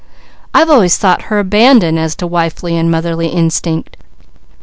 I've 0.51 0.71
always 0.71 0.97
thought 0.97 1.25
her 1.29 1.37
abandoned 1.37 1.99
as 1.99 2.15
to 2.15 2.25
wifely 2.25 2.75
and 2.75 2.89
motherly 2.89 3.27
instinct. 3.27 3.97